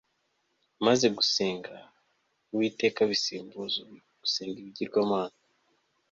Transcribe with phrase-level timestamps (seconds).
[0.85, 1.75] maze gusenga
[2.53, 3.81] uwiteka abisimbuza
[4.21, 5.37] gusenga ibigirwamana